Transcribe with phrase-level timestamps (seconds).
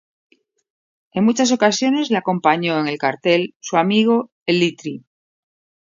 [1.13, 5.05] En muchas ocasiones le acompañó en el cartel su amigo, El Litri.